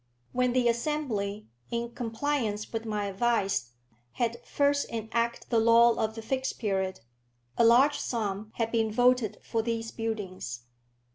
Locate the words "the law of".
5.51-6.15